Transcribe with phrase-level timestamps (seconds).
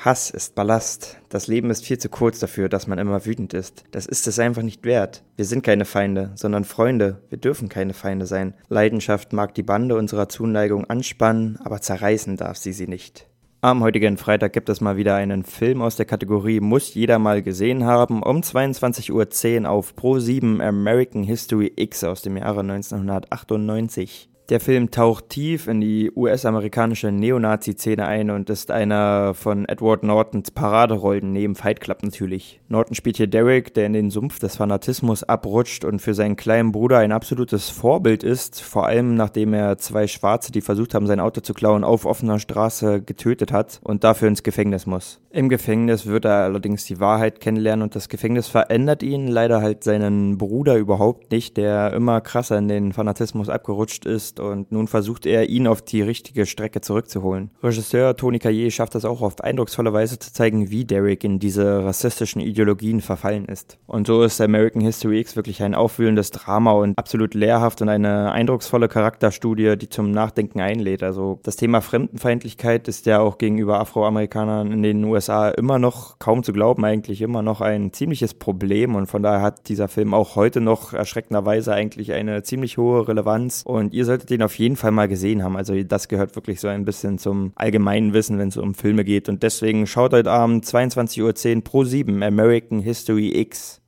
[0.00, 1.18] Hass ist Ballast.
[1.28, 3.82] Das Leben ist viel zu kurz dafür, dass man immer wütend ist.
[3.90, 5.24] Das ist es einfach nicht wert.
[5.34, 7.20] Wir sind keine Feinde, sondern Freunde.
[7.30, 8.54] Wir dürfen keine Feinde sein.
[8.68, 13.26] Leidenschaft mag die Bande unserer Zuneigung anspannen, aber zerreißen darf sie sie nicht.
[13.60, 17.42] Am heutigen Freitag gibt es mal wieder einen Film aus der Kategorie Muss jeder mal
[17.42, 24.30] gesehen haben um 22.10 Uhr auf Pro7 American History X aus dem Jahre 1998.
[24.48, 30.52] Der Film taucht tief in die US-amerikanische Neonazi-Szene ein und ist einer von Edward Nortons
[30.52, 32.58] Paraderollen neben Fight Club natürlich.
[32.68, 36.72] Norton spielt hier Derek, der in den Sumpf des Fanatismus abrutscht und für seinen kleinen
[36.72, 41.20] Bruder ein absolutes Vorbild ist, vor allem nachdem er zwei Schwarze, die versucht haben, sein
[41.20, 45.20] Auto zu klauen, auf offener Straße getötet hat und dafür ins Gefängnis muss.
[45.30, 49.84] Im Gefängnis wird er allerdings die Wahrheit kennenlernen und das Gefängnis verändert ihn, leider halt
[49.84, 55.26] seinen Bruder überhaupt nicht, der immer krasser in den Fanatismus abgerutscht ist und nun versucht
[55.26, 57.50] er, ihn auf die richtige Strecke zurückzuholen.
[57.62, 61.84] Regisseur Tony Kaye schafft es auch auf eindrucksvolle Weise zu zeigen, wie Derek in diese
[61.84, 63.78] rassistischen Ideologien verfallen ist.
[63.86, 68.32] Und so ist American History X wirklich ein aufwühlendes Drama und absolut lehrhaft und eine
[68.32, 71.02] eindrucksvolle Charakterstudie, die zum Nachdenken einlädt.
[71.02, 76.42] Also das Thema Fremdenfeindlichkeit ist ja auch gegenüber Afroamerikanern in den USA immer noch kaum
[76.42, 80.36] zu glauben, eigentlich immer noch ein ziemliches Problem und von daher hat dieser Film auch
[80.36, 84.90] heute noch erschreckenderweise eigentlich eine ziemlich hohe Relevanz und ihr solltet den auf jeden Fall
[84.90, 85.56] mal gesehen haben.
[85.56, 89.28] Also das gehört wirklich so ein bisschen zum allgemeinen Wissen, wenn es um Filme geht.
[89.28, 93.80] Und deswegen schaut heute Abend 22.10 Uhr pro 7 American History X.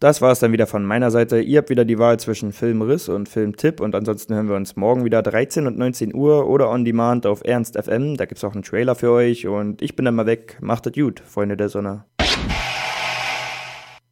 [0.00, 1.40] Das war es dann wieder von meiner Seite.
[1.40, 5.04] Ihr habt wieder die Wahl zwischen Filmriss und Filmtipp und ansonsten hören wir uns morgen
[5.04, 8.16] wieder 13 und 19 Uhr oder on demand auf Ernst FM.
[8.16, 10.56] Da gibt es auch einen Trailer für euch und ich bin dann mal weg.
[10.60, 12.04] Macht es gut, Freunde der Sonne.